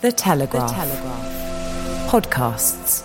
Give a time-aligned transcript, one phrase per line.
[0.00, 0.70] The Telegraph.
[0.70, 2.08] The Telegraph.
[2.08, 3.02] Podcasts.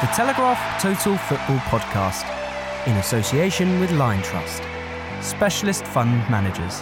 [0.00, 2.24] The Telegraph Total Football Podcast
[2.86, 4.62] in association with Lion Trust,
[5.20, 6.80] specialist fund managers.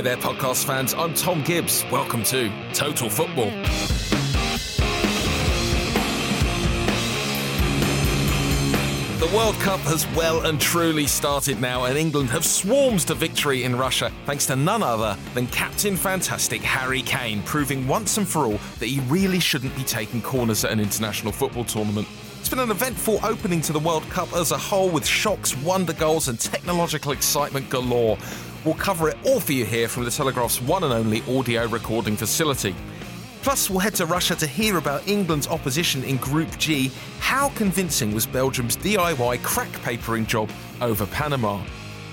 [0.00, 0.94] Hi there, podcast fans.
[0.94, 1.84] I'm Thom Gibbs.
[1.92, 3.50] Welcome to Total Football.
[9.18, 13.64] The World Cup has well and truly started now, and England have swarmed to victory
[13.64, 18.46] in Russia thanks to none other than Captain Fantastic Harry Kane, proving once and for
[18.46, 22.08] all that he really shouldn't be taking corners at an international football tournament.
[22.38, 25.92] It's been an eventful opening to the World Cup as a whole, with shocks, wonder
[25.92, 28.16] goals, and technological excitement galore.
[28.64, 32.14] We'll cover it all for you here from the Telegraph's one and only audio recording
[32.14, 32.74] facility.
[33.42, 36.90] Plus, we'll head to Russia to hear about England's opposition in Group G.
[37.20, 40.50] How convincing was Belgium's DIY crack papering job
[40.82, 41.62] over Panama?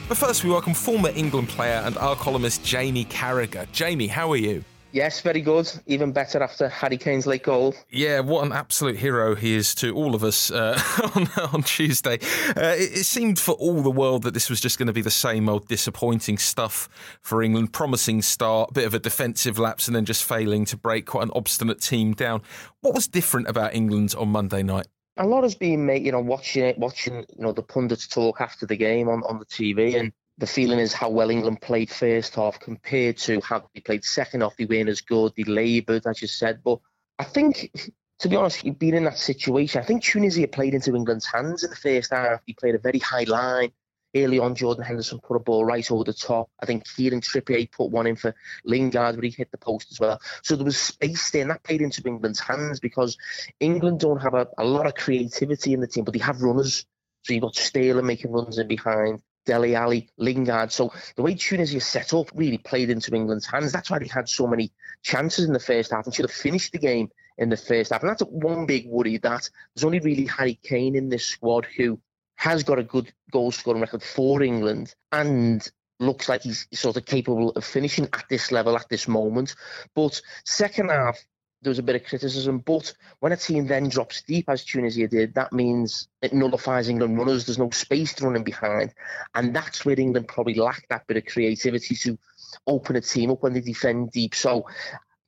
[0.07, 3.69] But first, we welcome former England player and our columnist Jamie Carragher.
[3.73, 4.63] Jamie, how are you?
[4.91, 5.69] Yes, very good.
[5.85, 7.75] Even better after Harry Kane's late goal.
[7.89, 10.79] Yeah, what an absolute hero he is to all of us uh,
[11.15, 12.15] on, on Tuesday.
[12.55, 15.01] Uh, it, it, seemed for all the world that this was just going to be
[15.01, 16.87] the same old disappointing stuff
[17.21, 17.73] for England.
[17.73, 21.31] Promising start, bit of a defensive lapse, and then just failing to break quite an
[21.35, 22.41] obstinate team down.
[22.81, 24.87] What was different about England on Monday night?
[25.17, 28.39] A lot has been made, you know, watching it, watching, you know, the pundits talk
[28.39, 31.89] after the game on, on the TV, and the feeling is how well England played
[31.89, 34.55] first half compared to how they played second half.
[34.55, 35.33] They weren't as good.
[35.35, 36.61] They laboured, as you said.
[36.63, 36.79] But
[37.17, 37.71] I think,
[38.19, 39.81] to be honest, you've been in that situation.
[39.81, 42.41] I think Tunisia played into England's hands in the first half.
[42.45, 43.71] He played a very high line.
[44.15, 46.49] Early on, Jordan Henderson put a ball right over the top.
[46.61, 48.33] I think Kieran Trippier put one in for
[48.63, 50.19] Lingard, but he hit the post as well.
[50.43, 53.17] So there was space there, and that played into England's hands because
[53.59, 56.85] England don't have a, a lot of creativity in the team, but they have runners.
[57.23, 59.21] So you've got Sterling making runs in behind.
[59.47, 60.71] Dele Alli, Lingard.
[60.71, 63.71] So the way Tunisia set up really played into England's hands.
[63.71, 64.71] That's why they had so many
[65.01, 68.01] chances in the first half and should have finished the game in the first half.
[68.01, 71.99] And that's one big worry that there's only really Harry Kane in this squad who
[72.35, 75.67] has got a good goal scoring record for England and
[75.99, 79.55] looks like he's sort of capable of finishing at this level at this moment.
[79.95, 81.17] But second half,
[81.61, 82.59] there was a bit of criticism.
[82.59, 87.17] But when a team then drops deep, as Tunisia did, that means it nullifies England
[87.17, 87.45] runners.
[87.45, 88.93] There's no space to running behind.
[89.33, 92.17] And that's where England probably lacked that bit of creativity to
[92.65, 94.35] open a team up when they defend deep.
[94.35, 94.67] So,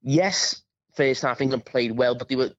[0.02, 0.62] yes,
[0.96, 2.52] first half England played well, but they were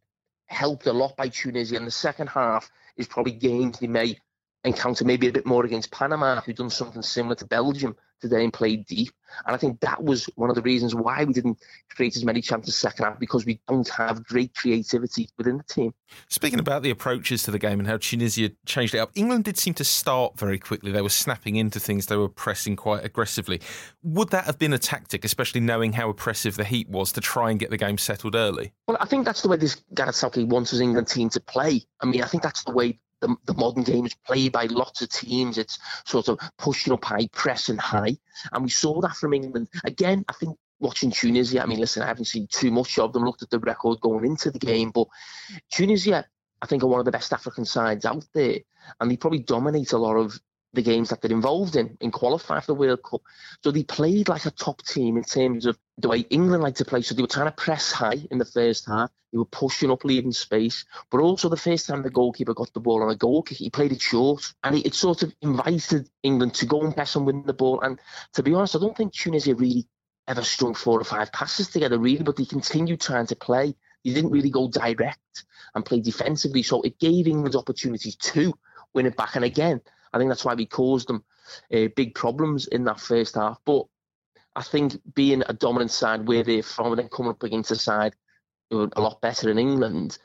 [0.47, 1.77] helped a lot by Tunisia.
[1.77, 4.19] And the second half is probably games they may
[4.65, 8.53] encounter maybe a bit more against Panama, who've done something similar to Belgium today and
[8.53, 9.11] played deep.
[9.47, 11.59] And I think that was one of the reasons why we didn't
[11.95, 15.95] create as many chances second half because we don't have great creativity within the team.
[16.29, 19.57] Speaking about the approaches to the game and how Tunisia changed it up, England did
[19.57, 20.91] seem to start very quickly.
[20.91, 23.61] They were snapping into things, they were pressing quite aggressively.
[24.03, 27.51] Would that have been a tactic, especially knowing how oppressive the heat was, to try
[27.51, 28.73] and get the game settled early?
[28.89, 31.83] Well, I think that's the way this Gareth Southgate wants his England team to play.
[32.01, 35.03] I mean, I think that's the way the, the modern game is played by lots
[35.03, 35.59] of teams.
[35.59, 38.17] It's sort of pushing up high, pressing high.
[38.53, 39.69] And we saw that from England.
[39.85, 43.25] Again, I think watching Tunisia, I mean, listen, I haven't seen too much of them,
[43.25, 45.07] looked at the record going into the game, but
[45.71, 46.25] Tunisia,
[46.63, 48.59] I think, are one of the best African sides out there.
[48.99, 50.41] And they probably dominate a lot of
[50.73, 53.23] the games that they're involved in in qualify for the World Cup.
[53.63, 56.85] So they played like a top team in terms of the way England like to
[56.85, 57.03] play.
[57.03, 59.11] So they were trying to press high in the first half.
[59.33, 60.85] They were pushing up, leaving space.
[61.11, 63.71] But also the first time the goalkeeper got the ball on a goal kick, he
[63.71, 64.53] played it short.
[64.63, 67.81] And it, it sort of invited England to go and press and win the ball.
[67.81, 67.99] And
[68.35, 69.87] to be honest, I don't think Tunisia really
[70.29, 73.75] ever strung four or five passes together, really, but they continued trying to play.
[74.05, 75.45] They didn't really go direct
[75.75, 76.63] and play defensively.
[76.63, 78.55] So it gave England opportunities to
[78.95, 79.37] win it back.
[79.37, 79.81] And again,
[80.13, 81.25] I think that's why we caused them
[81.73, 83.59] uh, big problems in that first half.
[83.65, 83.87] But
[84.57, 87.77] I think being a dominant side where they're from and then coming up against a
[87.77, 88.15] side
[88.71, 90.19] who are a lot better in England,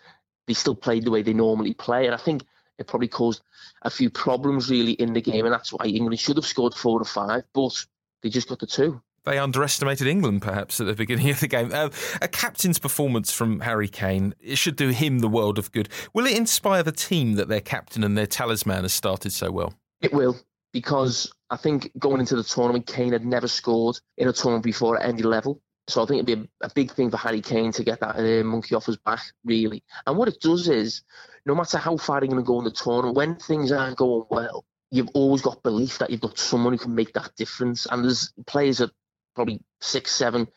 [0.48, 2.06] they still played the way they normally play.
[2.06, 2.44] And I think
[2.78, 3.42] it probably caused
[3.84, 5.46] a few problems really in the game.
[5.46, 7.86] And that's why England should have scored four or five, but
[8.22, 9.02] they just got the two.
[9.26, 11.72] They underestimated England, perhaps, at the beginning of the game.
[11.74, 11.90] Uh,
[12.22, 15.90] a captain's performance from Harry Kane, it should do him the world of good.
[16.14, 19.74] Will it inspire the team that their captain and their talisman has started so well?
[20.02, 20.38] It will,
[20.74, 24.98] because I think going into the tournament, Kane had never scored in a tournament before
[25.00, 25.60] at any level.
[25.88, 28.18] So I think it'd be a, a big thing for Harry Kane to get that
[28.18, 29.84] uh, monkey off his back, really.
[30.06, 31.04] And what it does is,
[31.46, 34.26] no matter how far you're going to go in the tournament, when things aren't going
[34.30, 37.86] well, you've always got belief that you've got someone who can make that difference.
[37.90, 38.90] And there's players at
[39.36, 40.48] probably six, seven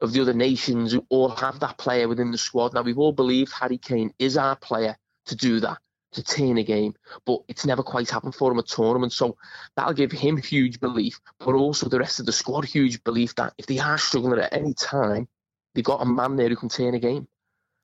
[0.00, 2.74] of the other nations who all have that player within the squad.
[2.74, 5.78] Now, we've all believed Harry Kane is our player to do that,
[6.12, 6.94] to turn a game,
[7.24, 9.12] but it's never quite happened for him at tournament.
[9.12, 9.36] So
[9.76, 13.54] that'll give him huge belief, but also the rest of the squad huge belief that
[13.58, 15.28] if they are struggling at any time,
[15.74, 17.28] they've got a man there who can turn a game.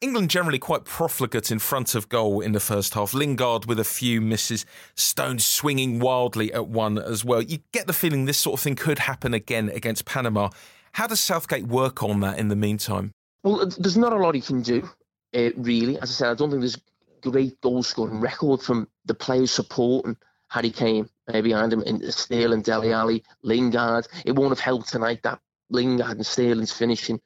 [0.00, 3.12] England generally quite profligate in front of goal in the first half.
[3.12, 4.64] Lingard with a few misses,
[4.94, 7.43] Stones swinging wildly at one as well.
[7.43, 10.49] You get the feeling this sort of thing could happen again against Panama.
[10.93, 13.12] How does Southgate work on that in the meantime?
[13.43, 14.88] Well, there's not a lot he can do,
[15.35, 15.99] uh, really.
[15.99, 16.81] As I said, I don't think there's
[17.20, 20.17] great goal scoring record from the players supporting
[20.49, 24.08] Harry Kane uh, behind him in Sterling, Dele Alli, Lingard.
[24.25, 27.20] It won't have helped tonight that Lingard and Sterling's finishing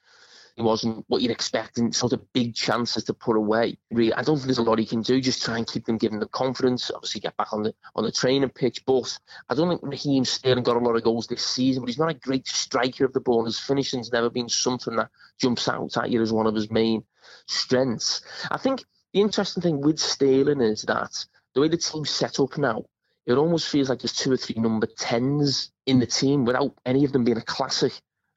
[0.56, 3.76] it wasn't what you'd expect and sort of big chances to put away.
[3.90, 5.20] Really, I don't think there's a lot he can do.
[5.20, 6.92] Just try and keep them given the confidence.
[6.94, 8.84] Obviously, get back on the on the training pitch.
[8.86, 9.18] But
[9.48, 11.82] I don't think Raheem Sterling got a lot of goals this season.
[11.82, 13.44] But he's not a great striker of the ball.
[13.44, 15.10] His finishing's never been something that
[15.40, 17.02] jumps out at you as one of his main
[17.46, 18.22] strengths.
[18.50, 21.12] I think the interesting thing with Sterling is that
[21.54, 22.84] the way the team's set up now,
[23.26, 27.04] it almost feels like there's two or three number tens in the team without any
[27.04, 27.92] of them being a classic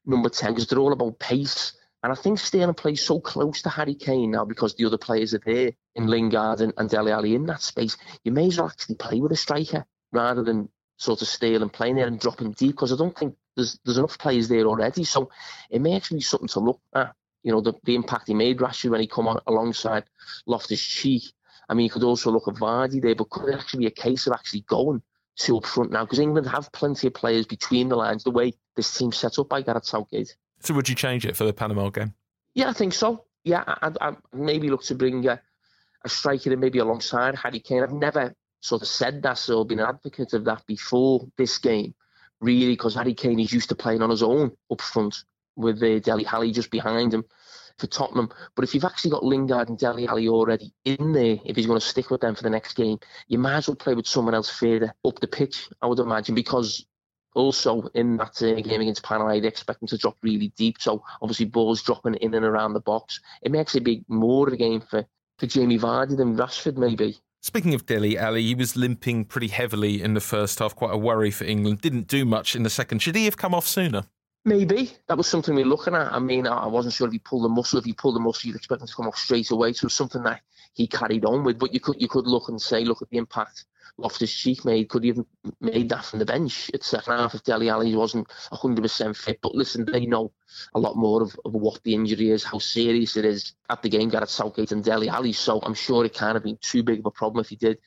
[0.06, 1.77] number 10 because they're all about pace.
[2.02, 5.34] And I think Sterling plays so close to Harry Kane now because the other players
[5.34, 6.92] are there in Lingard and, and
[7.26, 7.96] in that space.
[8.22, 11.96] You may as well actually play with a striker rather than sort of Sterling playing
[11.96, 15.04] there and dropping deep because I don't think there's there's enough players there already.
[15.04, 15.30] So
[15.70, 17.14] it may actually be something to look at.
[17.42, 20.04] You know, the, the impact he made Rashford when he come on alongside
[20.46, 21.22] Loftus Cheek.
[21.68, 23.90] I mean, you could also look at Vardy there, but could it actually be a
[23.90, 25.02] case of actually going
[25.36, 26.04] to up front now?
[26.04, 29.48] Because England have plenty of players between the lines, the way this team's set up
[29.48, 30.34] by Gareth Southgate.
[30.60, 32.14] So would you change it for the Panama game?
[32.54, 33.24] Yeah, I think so.
[33.44, 35.40] Yeah, I, I maybe look to bring a,
[36.04, 37.82] a striker in maybe alongside Harry Kane.
[37.82, 41.94] I've never sort of said that or been an advocate of that before this game,
[42.40, 45.16] really, because Harry Kane is used to playing on his own up front
[45.56, 47.24] with uh, Dele Alli just behind him
[47.78, 48.28] for Tottenham.
[48.56, 51.80] But if you've actually got Lingard and Dele Alli already in there, if he's going
[51.80, 54.34] to stick with them for the next game, you might as well play with someone
[54.34, 56.84] else further up the pitch, I would imagine, because
[57.34, 60.80] also in that uh, game against Panama, they expect them to drop really deep.
[60.80, 63.20] So obviously balls dropping in and around the box.
[63.42, 65.04] It may actually be more of a game for,
[65.38, 67.18] for Jamie Vardy than Rashford maybe.
[67.40, 70.98] Speaking of Dele Alli, he was limping pretty heavily in the first half, quite a
[70.98, 71.80] worry for England.
[71.80, 73.00] Didn't do much in the second.
[73.00, 74.04] Should he have come off sooner?
[74.44, 76.12] Maybe that was something we are looking at.
[76.12, 77.78] I mean, I wasn't sure if he pulled the muscle.
[77.78, 79.72] If he pulled the muscle, you'd expect him to come off straight away.
[79.72, 80.40] So it was something that
[80.78, 81.58] he carried on with.
[81.58, 83.66] But you could you could look and say, look at the impact
[83.98, 85.24] Loftus Cheek made could he have
[85.60, 89.40] made that from the bench at second half if Dele Alli wasn't 100% fit.
[89.42, 90.32] But listen, they know
[90.74, 93.88] a lot more of, of what the injury is, how serious it is at the
[93.88, 95.32] game, Gareth Southgate and Dele Alli.
[95.32, 97.78] So I'm sure it can't have been too big of a problem if he did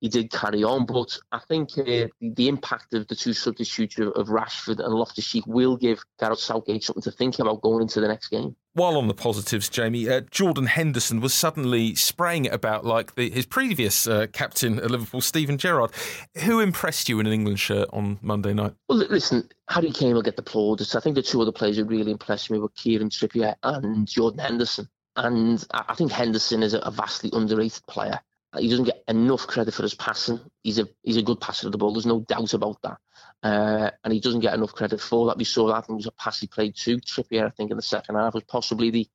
[0.00, 0.86] he did carry on.
[0.86, 4.94] But I think uh, the, the, impact of the two substitutes of, of Rashford and
[4.94, 8.54] Loftus Cheek will give Gareth Southgate something to think about going into the next game.
[8.74, 13.28] While on the positives, Jamie, uh, Jordan Henderson was suddenly spraying it about like the,
[13.30, 15.90] his previous uh, captain at Liverpool, Steven Gerrard.
[16.44, 18.74] Who impressed you in an England shirt on Monday night?
[18.88, 20.94] Well, listen, Harry Kane will get the plaudits.
[20.94, 24.38] I think the two other players who really impressed me were Kieran Trippier and Jordan
[24.38, 24.88] Henderson.
[25.16, 28.20] And I think Henderson is a vastly underrated player.
[28.56, 30.40] He doesn't get enough credit for his passing.
[30.62, 31.92] He's a he's a good passer of the ball.
[31.92, 32.98] There's no doubt about that.
[33.42, 35.36] Uh, and he doesn't get enough credit for that.
[35.36, 35.88] We saw that.
[35.88, 38.44] It was a pass he played to Trippier, I think, in the second half was
[38.44, 39.06] possibly the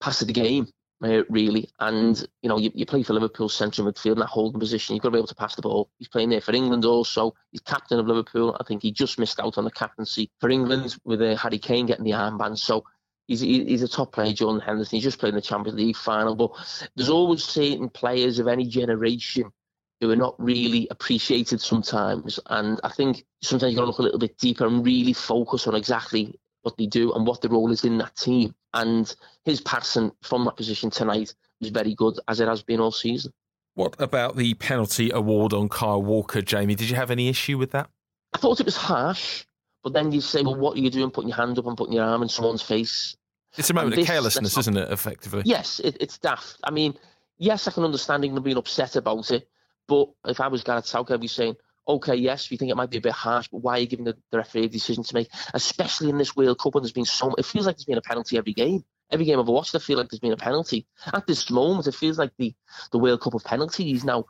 [0.00, 0.68] pass of the game,
[1.02, 1.70] uh, really.
[1.80, 4.94] And you know, you, you play for Liverpool central midfield in that holding position.
[4.94, 5.90] You've got to be able to pass the ball.
[5.98, 7.34] He's playing there for England also.
[7.50, 8.56] He's captain of Liverpool.
[8.60, 11.86] I think he just missed out on the captaincy for England with uh, Harry Kane
[11.86, 12.58] getting the armband.
[12.58, 12.84] So
[13.28, 14.96] he's he's a top player, Jordan Henderson.
[14.96, 16.34] He's just played in the Champions League final.
[16.34, 16.50] But
[16.96, 19.52] there's always certain players of any generation
[20.00, 22.40] who are not really appreciated sometimes.
[22.46, 25.66] And I think sometimes you've got to look a little bit deeper and really focus
[25.66, 28.54] on exactly what they do and what the role is in that team.
[28.74, 32.92] And his passing from that position tonight was very good, as it has been all
[32.92, 33.32] season.
[33.74, 36.74] What about the penalty award on Kyle Walker, Jamie?
[36.74, 37.88] Did you have any issue with that?
[38.34, 39.44] I thought it was harsh,
[39.82, 41.94] but then you say, well, what are you doing putting your hand up and putting
[41.94, 43.16] your arm in someone's face?
[43.58, 45.42] It's a moment this, of carelessness, not, isn't it, effectively?
[45.44, 46.56] Yes, it, it's daft.
[46.64, 46.94] I mean,
[47.38, 49.48] yes, I can understand them being upset about it,
[49.88, 51.56] but if I was Gareth Southgate, I'd be saying,
[51.88, 54.04] okay, yes, we think it might be a bit harsh, but why are you giving
[54.04, 57.04] the, the referee a decision to make, especially in this World Cup when there's been
[57.04, 58.84] so It feels like there's been a penalty every game.
[59.10, 60.86] Every game I've watched, I feel like there's been a penalty.
[61.14, 62.54] At this moment, it feels like the,
[62.92, 64.04] the World Cup of penalties.
[64.04, 64.26] Now,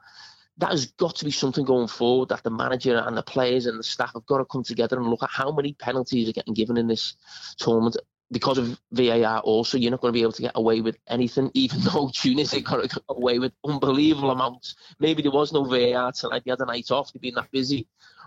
[0.58, 3.78] that has got to be something going forward that the manager and the players and
[3.78, 6.54] the staff have got to come together and look at how many penalties are getting
[6.54, 7.14] given in this
[7.58, 7.97] tournament
[8.30, 11.50] because of VAR also, you're not going to be able to get away with anything,
[11.54, 14.76] even though Tunisia got away with unbelievable amounts.
[14.99, 17.87] Maybe there was no VAR tonight, they had a night off, they've been that busy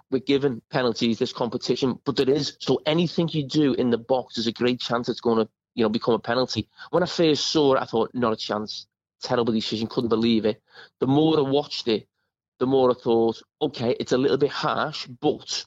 [0.10, 2.58] with giving penalties this competition, but there is.
[2.60, 5.84] So anything you do in the box, there's a great chance it's going to, you
[5.84, 6.70] know, become a penalty.
[6.90, 8.88] When I first saw it, I thought, not a chance.
[9.24, 10.62] Terrible decision, couldn't believe it.
[11.00, 12.08] The more I watched it,
[12.60, 15.64] the more I thought, okay, it's a little bit harsh, but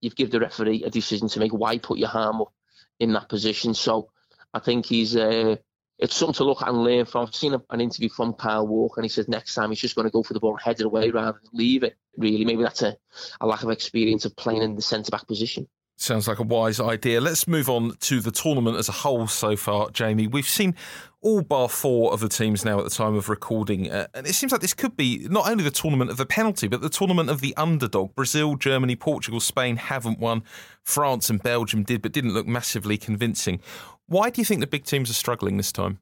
[0.00, 1.52] you've given the referee a decision to make.
[1.52, 2.52] Why put your arm up?
[3.00, 3.74] In that position.
[3.74, 4.10] So
[4.52, 5.56] I think he's uh,
[5.98, 7.26] it's something to look at and learn from.
[7.26, 10.06] I've seen an interview from Kyle Walker, and he says next time he's just going
[10.06, 11.96] to go for the ball head it away rather than leave it.
[12.16, 12.96] Really, maybe that's a,
[13.40, 15.68] a lack of experience of playing in the centre back position.
[15.96, 17.20] Sounds like a wise idea.
[17.20, 20.28] Let's move on to the tournament as a whole so far, Jamie.
[20.28, 20.76] We've seen
[21.20, 24.34] all bar four of the teams now at the time of recording, uh, and it
[24.34, 27.28] seems like this could be not only the tournament of the penalty, but the tournament
[27.28, 28.14] of the underdog.
[28.14, 30.42] Brazil, Germany, Portugal, Spain haven't won.
[30.82, 33.60] France and Belgium did, but didn't look massively convincing.
[34.06, 35.98] Why do you think the big teams are struggling this time?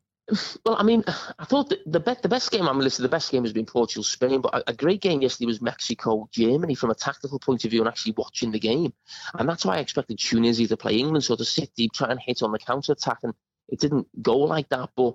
[0.65, 1.05] Well, I mean,
[1.39, 3.05] I thought the best the best game I'm listed.
[3.05, 6.29] The best game has been Portugal Spain, but a, a, great game yesterday was Mexico
[6.33, 8.93] Germany from a tactical point of view and actually watching the game,
[9.39, 12.19] and that's why I expected Tunisia to play England, so to sit deep, try and
[12.21, 13.35] hit on the counter attack, and
[13.69, 14.91] it didn't go like that.
[14.97, 15.15] But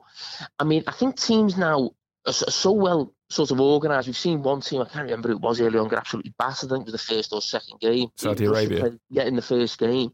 [0.60, 1.92] I mean, I think teams now
[2.26, 4.08] are so well sort of organised.
[4.08, 6.72] We've seen one team, I can't remember who it was earlier on, get absolutely battered.
[6.72, 8.10] I think it was the first or second game.
[8.16, 8.92] Saudi Arabia.
[9.10, 10.14] Yeah, in the first game.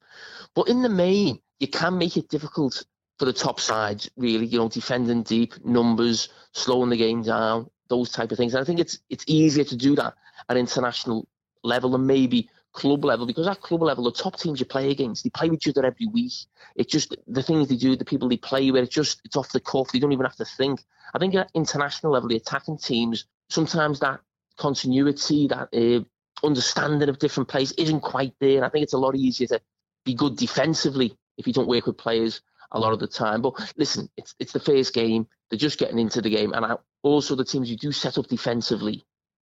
[0.56, 2.86] But in the main, you can make it difficult
[3.18, 8.12] for the top sides, really, you know, defending deep, numbers, slowing the game down, those
[8.12, 8.54] type of things.
[8.54, 10.14] And I think it's it's easier to do that
[10.50, 11.28] at international
[11.64, 15.24] level than maybe club level because at club level, the top teams you play against,
[15.24, 16.34] they play with each other every week.
[16.76, 19.52] It's just the things they do, the people they play with, it's just it's off
[19.52, 19.92] the cuff.
[19.92, 20.84] They don't even have to think.
[21.14, 24.20] I think at international level, the attacking teams sometimes that
[24.58, 26.04] continuity, that uh,
[26.46, 28.64] understanding of different plays isn't quite there.
[28.64, 29.62] I think it's a lot easier to
[30.06, 32.42] be good defensively if you don't work with players
[32.72, 33.42] a lot of the time.
[33.42, 35.28] But listen, it's it's the first game.
[35.50, 38.28] They're just getting into the game, and I, also the teams you do set up
[38.28, 39.04] defensively.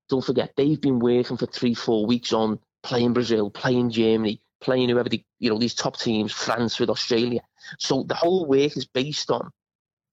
[0.10, 4.90] Don't forget they've been working for three, four weeks on playing Brazil, playing Germany, playing
[4.90, 7.42] whoever the, you know these top teams, France with Australia.
[7.80, 9.52] So the whole work is based on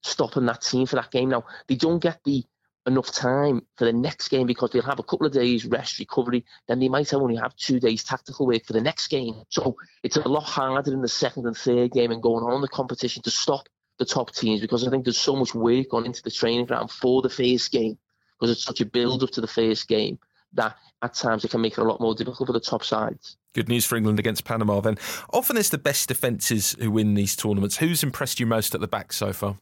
[0.02, 1.28] stopping that team for that game.
[1.28, 2.44] Now they don't get the
[2.86, 6.44] enough time for the next game because they'll have a couple of days rest, recovery,
[6.66, 9.34] then they might only have two days tactical work for the next game.
[9.50, 12.60] So it's a lot harder in the second and third game and going on in
[12.62, 16.06] the competition to stop the top teams because I think there's so much work gone
[16.06, 17.98] into the training ground for the first game
[18.38, 20.18] because it's such a build up to the first game
[20.54, 23.36] that at times it can make it a lot more difficult for the top sides.
[23.54, 24.96] Good news for England against Panama then.
[25.32, 27.78] Often it's the best defences who win these tournaments.
[27.78, 29.56] Who's impressed you most at the back so far?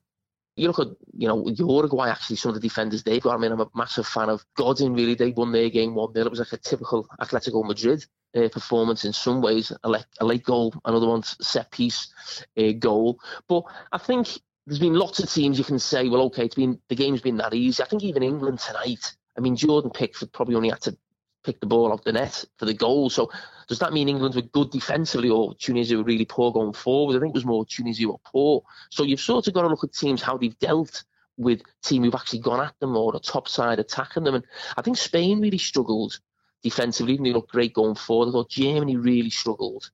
[0.59, 3.35] you look at, you know, Uruguay, actually, some of the defenders they've got.
[3.35, 5.15] I mean, I'm a massive fan of Godin, really.
[5.15, 6.27] They won their game 1 0.
[6.27, 8.05] It was like a typical Atletico Madrid
[8.37, 9.73] uh, performance in some ways.
[9.85, 12.13] A late, a late goal, another one, set piece
[12.59, 13.21] uh, goal.
[13.49, 16.79] But I think there's been lots of teams you can say, well, okay, it's been
[16.89, 17.83] the game's been that easy.
[17.83, 20.97] I think even England tonight, I mean, Jordan Pickford probably only had to
[21.45, 23.11] pick the ball off the net for the goal.
[23.11, 23.31] So
[23.69, 27.17] does that mean England were good defensively or Tunisia were really poor going forward?
[27.17, 28.63] I think it was more Tunisia were poor.
[28.91, 31.05] So you've sort of got to look at teams how they've dealt
[31.37, 34.35] with team who've actually gone at them or the top side attacking them.
[34.35, 34.45] And
[34.77, 36.19] I think Spain really struggled
[36.63, 38.29] defensively, even they looked great going forward.
[38.29, 39.91] I thought Germany really struggled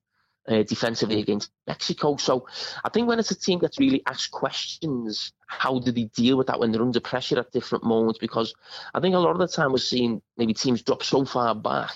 [0.47, 2.17] uh, defensively against Mexico.
[2.17, 2.47] So
[2.83, 6.47] I think when it's a team that's really asked questions, how do they deal with
[6.47, 8.19] that when they're under pressure at different moments?
[8.19, 8.53] Because
[8.93, 11.91] I think a lot of the time we're seeing maybe teams drop so far back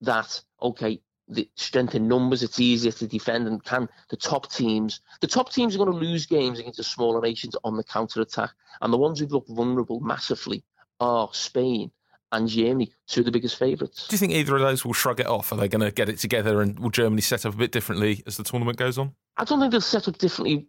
[0.00, 5.00] that, okay, the strength in numbers, it's easier to defend and can the top teams
[5.20, 8.20] the top teams are going to lose games against the smaller nations on the counter
[8.20, 8.50] attack.
[8.80, 10.64] And the ones who look vulnerable massively
[11.00, 11.90] are Spain
[12.32, 14.08] and Germany, two of the biggest favourites.
[14.08, 15.52] Do you think either of those will shrug it off?
[15.52, 18.22] Are they going to get it together and will Germany set up a bit differently
[18.26, 19.14] as the tournament goes on?
[19.36, 20.66] I don't think they'll set up differently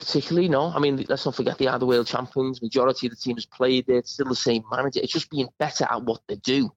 [0.00, 0.72] particularly, no.
[0.74, 2.60] I mean, let's not forget they are the world champions.
[2.60, 3.98] Majority of the team has played there.
[3.98, 5.00] It's still the same manager.
[5.00, 6.72] It's just being better at what they do.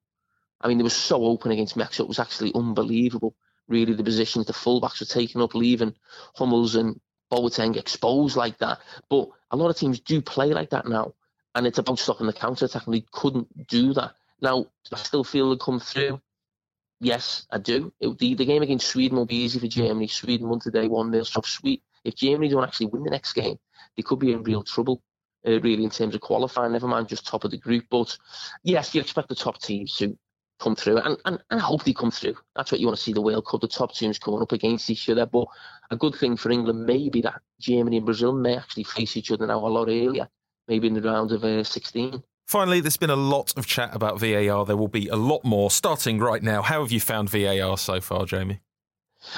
[0.62, 2.04] I mean, they were so open against Mexico.
[2.04, 3.36] It was actually unbelievable.
[3.68, 5.96] really the positions the fullbacks were taking up, leaving
[6.36, 7.00] Hummels and
[7.32, 8.80] Boateng exposed like that.
[9.10, 11.16] But a lot of teams do play like that now,
[11.56, 14.14] and it's about stopping the counter attack, and they couldn't do that.
[14.42, 16.22] Now, I still feel they come through.
[17.00, 17.94] Yes, I do.
[18.00, 20.08] It, the, the game against Sweden will be easy for Germany.
[20.08, 21.24] Sweden won today, 1 0.
[21.24, 21.84] So, sweet.
[22.04, 23.58] If Germany don't actually win the next game,
[23.96, 25.02] they could be in real trouble,
[25.48, 27.86] uh, really, in terms of qualifying, never mind just top of the group.
[27.90, 28.18] But
[28.64, 30.18] yes, you expect the top teams to
[30.60, 32.36] come through, and, and, and I hope they come through.
[32.56, 34.90] That's what you want to see the World Cup, the top teams coming up against
[34.90, 35.26] each other.
[35.26, 35.48] But
[35.92, 39.32] a good thing for England may be that Germany and Brazil may actually face each
[39.32, 40.28] other now a lot earlier,
[40.68, 42.24] maybe in the round of uh, 16.
[42.46, 44.66] Finally, there's been a lot of chat about VAR.
[44.66, 46.62] There will be a lot more starting right now.
[46.62, 48.60] How have you found VAR so far, Jamie?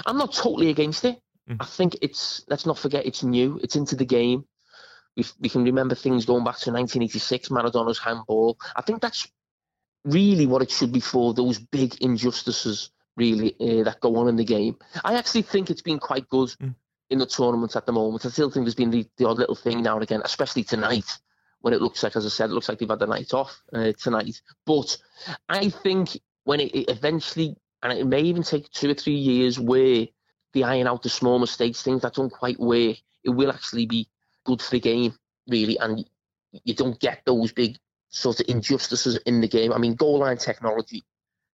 [0.06, 1.20] I'm not totally against it.
[1.50, 1.58] Mm.
[1.60, 4.46] I think it's, let's not forget, it's new, it's into the game.
[5.16, 8.58] We, we can remember things going back to 1986, Maradona's handball.
[8.76, 9.28] I think that's
[10.04, 14.36] really what it should be for, those big injustices, really, uh, that go on in
[14.36, 14.78] the game.
[15.04, 16.74] I actually think it's been quite good mm.
[17.10, 18.26] In the tournament at the moment.
[18.26, 21.18] I still think there's been the, the odd little thing now and again, especially tonight
[21.62, 23.60] when it looks like, as I said, it looks like they've had the night off
[23.74, 24.40] uh, tonight.
[24.66, 24.98] But
[25.50, 26.10] I think
[26.44, 30.06] when it, it, eventually, and it may even take two or three years, where
[30.54, 34.08] the iron out the small mistakes, things that don't quite work, it will actually be
[34.44, 35.16] good for the game,
[35.48, 36.08] really, and
[36.64, 37.78] you don't get those big
[38.10, 39.74] sort of injustices in the game.
[39.74, 41.04] I mean, goal line technology,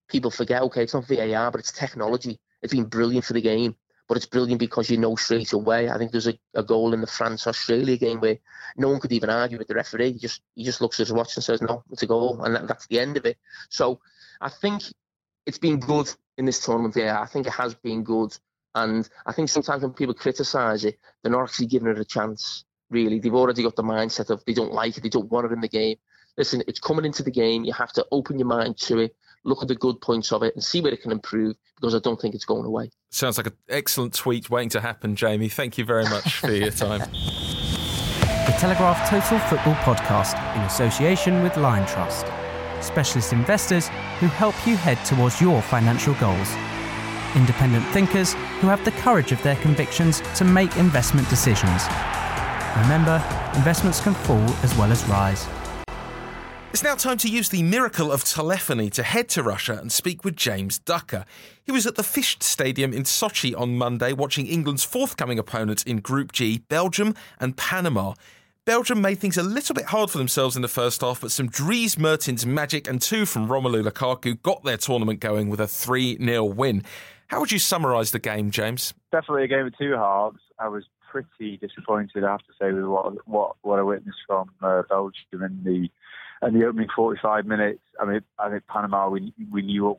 [0.10, 2.38] people forget, okay, it's not VAR, but it's technology.
[2.62, 3.78] It's been brilliant for the game
[4.12, 5.90] but it's brilliant because you know straight away.
[5.90, 8.40] I think there's a, a goal in the France Australia game where
[8.76, 10.12] no one could even argue with the referee.
[10.12, 12.54] He just he just looks at his watch and says, "No, it's a goal," and
[12.54, 13.38] that, that's the end of it.
[13.70, 14.02] So
[14.42, 14.82] I think
[15.46, 16.98] it's been good in this tournament.
[16.98, 18.38] Yeah, I think it has been good,
[18.76, 22.66] and I think sometimes when people criticise it, they're not actually giving it a chance.
[22.90, 25.54] Really, they've already got the mindset of they don't like it, they don't want it
[25.54, 25.96] in the game.
[26.38, 27.64] Listen, it's coming into the game.
[27.64, 30.54] You have to open your mind to it look at the good points of it
[30.56, 32.92] and see where it can improve because I don't think it's going away.
[33.10, 35.50] Sounds like an excellent tweet waiting to happen, Jamie.
[35.50, 37.00] Thank you very much for your time.
[38.46, 42.26] the Telegraph Total Football Podcast in association with Lion Trust,
[42.82, 43.88] specialist investors
[44.20, 46.50] who help you head towards your financial goals.
[47.36, 51.84] Independent thinkers who have the courage of their convictions to make investment decisions.
[52.78, 53.24] Remember,
[53.56, 55.48] investments can fall as well as rise.
[56.72, 60.24] It's now time to use the miracle of telephony to head to Russia and speak
[60.24, 61.26] with James Ducker.
[61.62, 65.98] He was at the Fisht Stadium in Sochi on Monday watching England's forthcoming opponents in
[65.98, 68.14] Group G, Belgium and Panama.
[68.64, 71.50] Belgium made things a little bit hard for themselves in the first half, but some
[71.50, 76.24] Dries Mertens magic and two from Romelu Lukaku got their tournament going with a 3
[76.24, 76.84] 0 win.
[77.28, 78.94] How would you summarise the game, James?
[79.12, 80.40] Definitely a game of two halves.
[80.58, 84.50] I was pretty disappointed, I have to say, with what what, what I witnessed from
[84.62, 85.90] uh, Belgium in the
[86.42, 89.98] and the opening 45 minutes, I mean, I think Panama, we we knew what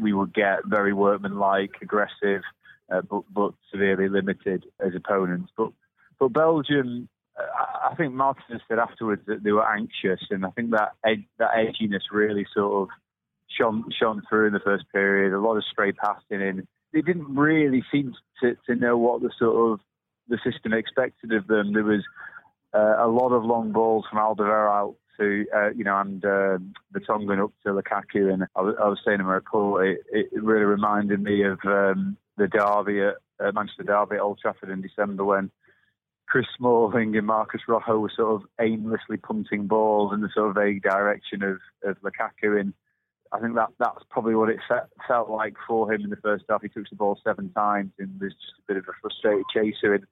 [0.00, 2.42] we would get, very workmanlike, aggressive,
[2.90, 5.52] uh, but but severely limited as opponents.
[5.56, 5.72] But
[6.18, 10.92] but Belgium, I think Martin said afterwards that they were anxious, and I think that
[11.04, 12.88] ed- that edginess really sort of
[13.58, 15.34] shone shone through in the first period.
[15.34, 16.66] A lot of stray passing in.
[16.94, 19.80] They didn't really seem to to know what the sort of
[20.28, 21.74] the system expected of them.
[21.74, 22.02] There was
[22.72, 26.58] uh, a lot of long balls from Alderweireld to, uh, you know, and uh,
[26.92, 28.32] Vertonghen up to Lukaku.
[28.32, 31.58] And I was, I was saying in my report, it, it really reminded me of
[31.64, 35.50] um, the derby at uh, Manchester Derby at Old Trafford in December when
[36.26, 40.56] Chris Smalling and Marcos Rojo were sort of aimlessly punting balls in the sort of
[40.56, 42.58] vague direction of, of Lukaku.
[42.58, 42.72] And
[43.32, 44.60] I think that that's probably what it
[45.06, 46.62] felt like for him in the first half.
[46.62, 49.94] He took the ball seven times and was just a bit of a frustrated chaser.
[49.94, 50.06] And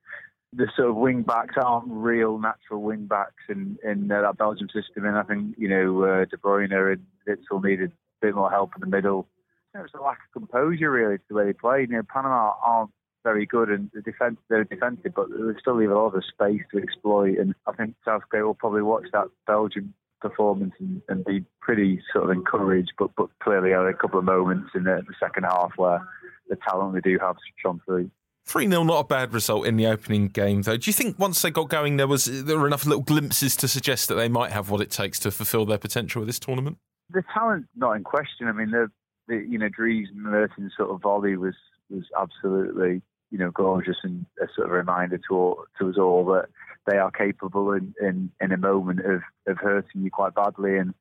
[0.53, 4.69] the sort of wing backs aren't real natural wing backs in in uh, that Belgium
[4.69, 8.51] system, and I think you know uh, De Bruyne and Witsel needed a bit more
[8.51, 9.29] help in the middle.
[9.75, 11.91] It was a lack of composure really to the way they played.
[11.91, 12.91] You know, Panama aren't
[13.23, 16.63] very good and the defense they're defensive, but they still leave a lot of space
[16.73, 17.39] to exploit.
[17.39, 22.25] And I think Southgate will probably watch that Belgium performance and, and be pretty sort
[22.25, 25.73] of encouraged, but but clearly had a couple of moments in the, the second half
[25.77, 26.01] where
[26.49, 28.11] the talent they do have shone through.
[28.51, 30.77] 3 0, not a bad result in the opening game, though.
[30.77, 33.69] Do you think once they got going, there was there were enough little glimpses to
[33.69, 36.79] suggest that they might have what it takes to fulfil their potential with this tournament?
[37.11, 38.49] The talent not in question.
[38.49, 38.91] I mean, the,
[39.29, 41.55] the you know Dries Mertens sort of volley was
[41.91, 46.25] was absolutely you know gorgeous and a sort of reminder to all, to us all
[46.27, 46.47] that
[46.91, 50.95] they are capable in, in, in a moment of, of hurting you quite badly and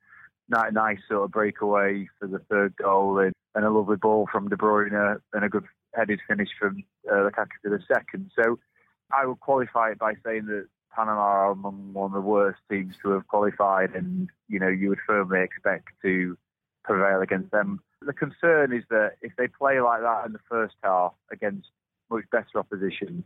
[0.49, 4.55] nice sort of breakaway for the third goal and, and a lovely ball from De
[4.55, 8.31] Bruyne and a good headed finish from uh, Lukaku to the second.
[8.35, 8.59] So
[9.11, 12.95] I would qualify it by saying that Panama are among one of the worst teams
[13.03, 16.37] to have qualified, and you know you would firmly expect to
[16.83, 17.79] prevail against them.
[18.01, 21.67] The concern is that if they play like that in the first half against
[22.09, 23.23] much better opposition,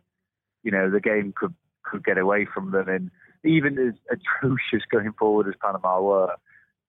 [0.63, 2.87] you know, the game could could get away from them.
[2.87, 3.11] And
[3.43, 6.35] even as atrocious going forward as Panama were,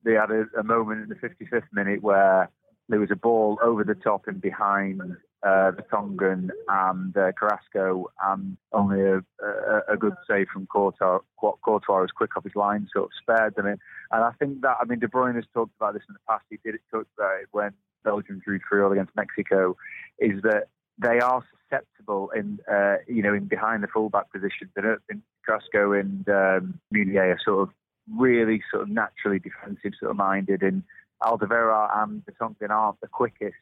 [0.04, 2.50] they had a, a moment in the 55th minute where
[2.88, 5.00] there was a ball over the top and behind
[5.44, 11.18] uh, Vertonghen and uh, Carrasco, and only a, a, a good save from Courtois.
[11.38, 13.66] Courtois was quick off his line, sort of spared them.
[13.66, 13.78] And
[14.10, 16.44] I think that, I mean, De Bruyne has talked about this in the past.
[16.48, 17.72] He did it, talked about it when
[18.04, 19.76] Belgium drew 3 0 against Mexico,
[20.18, 24.70] is that they are susceptible in, uh, you know, in behind the fullback positions.
[24.76, 27.74] And in Carrasco and um, Meunier are sort of
[28.16, 30.82] really sort of naturally defensive sort of minded and
[31.22, 33.56] Alderweireld and Vertonghen aren't the quickest.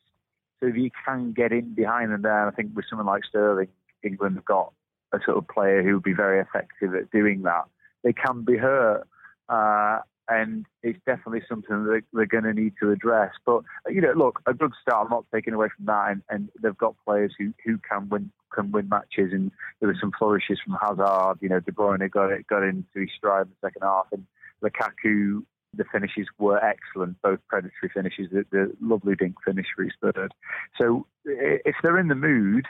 [0.63, 3.67] So if you can get in behind them there, I think with someone like Sterling,
[4.05, 4.73] England have got
[5.13, 7.65] a sort of player who would be very effective at doing that.
[8.05, 9.07] They can be hurt.
[9.49, 9.99] Uh,
[10.29, 13.33] and it's definitely something that they're going to need to address.
[13.45, 15.07] But you know, look, a good start.
[15.07, 18.31] I'm not taking away from that, and, and they've got players who, who can win
[18.55, 21.39] can win matches, and there were some flourishes from Hazard.
[21.41, 24.25] You know, De Bruyne got it got into his stride in the second half, and
[24.63, 25.43] Lukaku.
[25.75, 30.33] The finishes were excellent, both predatory finishes, the, the lovely dink finish for his third.
[30.79, 32.67] So if they're in the mood,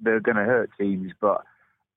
[0.00, 1.42] they're going to hurt teams, but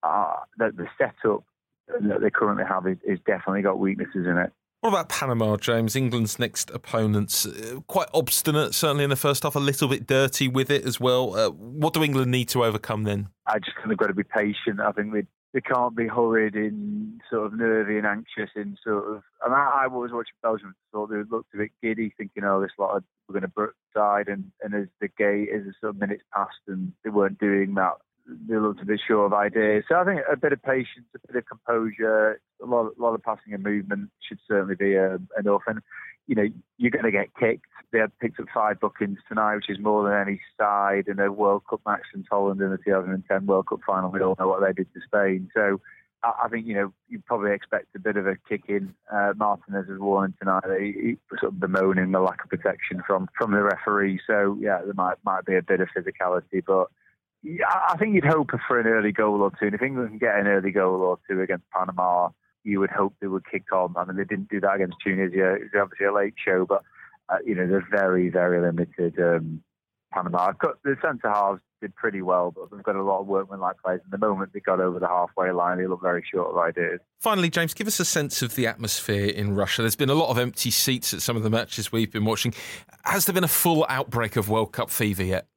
[0.03, 1.43] uh, the, the setup
[1.87, 4.51] that they currently have is, is definitely got weaknesses in it.
[4.81, 5.95] What about Panama, James?
[5.95, 10.47] England's next opponents, uh, quite obstinate, certainly in the first half, a little bit dirty
[10.47, 11.35] with it as well.
[11.35, 13.29] Uh, what do England need to overcome then?
[13.47, 14.79] I just think they've got to be patient.
[14.79, 19.07] I think they they can't be hurried in sort of nervy and anxious in sort
[19.07, 19.23] of.
[19.43, 22.71] And I, I was watching Belgium, thought they looked a bit giddy, thinking, "Oh, this
[22.77, 26.23] lot we're going to side." And and as the gate, as the sort of minutes
[26.33, 27.93] passed, and they weren't doing that,
[28.47, 29.85] they looked a bit short of ideas.
[29.87, 33.15] So I think a bit of patience, a bit of composure, a lot, a lot
[33.15, 35.61] of passing and movement should certainly be uh, enough.
[35.67, 35.79] And
[36.27, 37.65] you know, you're going to get kicked.
[37.91, 41.31] They had picked up five bookings tonight, which is more than any side in a
[41.31, 44.11] World Cup match since Holland in the 2010 World Cup final.
[44.11, 45.49] We all know what they did to Spain.
[45.55, 45.79] So
[46.23, 48.93] I think you know you probably expect a bit of a kick in.
[49.11, 53.03] Uh, Martinez has warned tonight that he, he sort of bemoaning the lack of protection
[53.05, 54.19] from from the referee.
[54.25, 56.87] So yeah, there might might be a bit of physicality, but
[57.45, 59.67] I think you'd hope for an early goal or two.
[59.67, 62.29] And if England can get an early goal or two against Panama,
[62.67, 63.95] you would hope they would kick on.
[63.95, 65.55] I mean, they didn't do that against Tunisia.
[65.55, 66.83] It was obviously a late show, but
[67.29, 69.17] uh, you know they're very, very limited.
[69.19, 69.63] Um,
[70.13, 70.51] Panama,
[70.83, 74.01] the centre halves did pretty well, but they've got a lot of workmanlike players.
[74.03, 76.99] And the moment they got over the halfway line, they look very short of ideas.
[77.19, 79.81] Finally, James, give us a sense of the atmosphere in Russia.
[79.81, 82.53] There's been a lot of empty seats at some of the matches we've been watching.
[83.03, 85.47] Has there been a full outbreak of World Cup fever yet?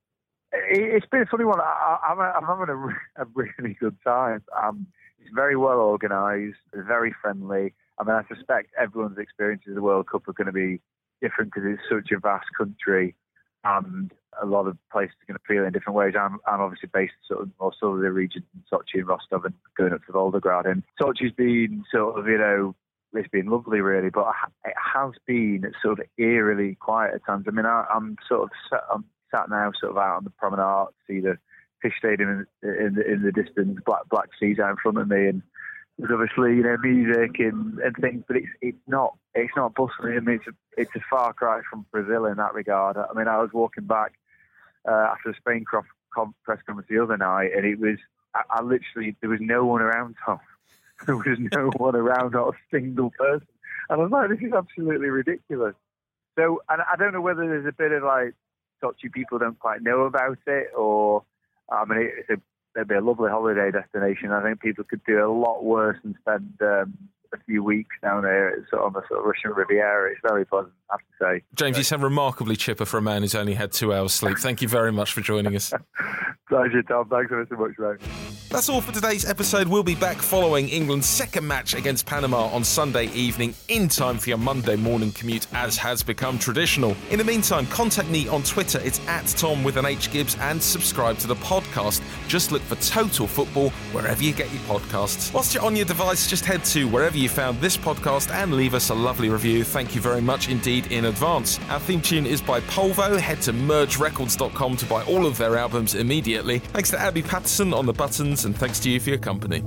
[0.53, 1.59] It's been a funny one.
[1.59, 4.43] I, am having a, a, really good time.
[4.61, 4.87] Um,
[5.33, 7.73] very well organised, very friendly.
[7.99, 10.81] I mean, I suspect everyone's experiences of the World Cup are going to be
[11.21, 13.15] different because it's such a vast country
[13.63, 16.13] and a lot of places are going to feel in different ways.
[16.19, 20.03] I'm, I'm obviously based sort of more southerly region, Sochi and Rostov and going up
[20.05, 20.69] to Volgograd.
[20.69, 22.75] And Sochi's been sort of, you know,
[23.13, 24.33] it's been lovely really, but
[24.65, 27.45] it has been sort of eerily quiet at times.
[27.47, 30.87] I mean, I, am sort of, I'm sat now sort of out on the promenade,
[31.07, 31.37] see the
[31.83, 35.07] Fisht Stadium in, in, the, in the distance, black black seas out in front of
[35.07, 35.41] me, and
[35.97, 40.17] there's obviously you know music and, and things, but it's it's not it's not bustling.
[40.17, 42.97] I mean, it's a, it's a far cry from Brazil in that regard.
[42.97, 44.13] I mean, I was walking back
[44.87, 45.85] uh, after the Spain cross
[46.43, 47.97] press conference the other night, and it was
[48.33, 50.39] I, I literally there was no one around Thom.
[51.07, 53.47] There was no one around, not a single person,
[53.89, 55.73] and I was like, this is absolutely ridiculous.
[56.37, 58.35] So, and I don't know whether there's a bit of like
[58.83, 61.23] Sochi people don't quite know about it, or
[61.69, 62.41] I mean, it's a,
[62.75, 64.31] it'd be a lovely holiday destination.
[64.31, 66.97] I think people could do a lot worse and spend um,
[67.33, 70.11] a few weeks down uh, there sort of on the sort of Russian Riviera.
[70.11, 71.43] It's very pleasant, I have to say.
[71.55, 74.37] James, you sound remarkably chipper for a man who's only had two hours sleep.
[74.37, 75.73] Thank you very much for joining us.
[76.51, 77.07] Pleasure, Thom.
[77.07, 78.09] Thanks ever so much, mate.
[78.49, 79.69] That's all for today's episode.
[79.69, 84.27] We'll be back following England's second match against Panama on Sunday evening in time for
[84.27, 86.93] your Monday morning commute, as has become traditional.
[87.09, 88.81] In the meantime, contact me on Twitter.
[88.83, 92.01] It's at Tom with an H Gibbs and subscribe to the podcast.
[92.27, 95.33] Just look for Total Football wherever you get your podcasts.
[95.33, 98.73] Whilst you're on your device, just head to wherever you found this podcast and leave
[98.73, 99.63] us a lovely review.
[99.63, 101.59] Thank you very much indeed in advance.
[101.69, 103.19] Our theme tune is by Polvo.
[103.19, 106.59] Head to mergerecords.com to buy all of their albums immediately.
[106.59, 109.61] Thanks to Abby Patterson on the buttons, and thanks to you for your company.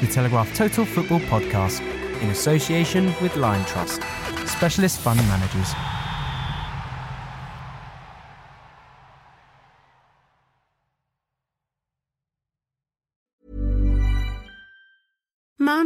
[0.00, 1.80] The Telegraph Total Football Podcast
[2.22, 4.02] in association with Lion Trust,
[4.46, 5.97] specialist fund managers.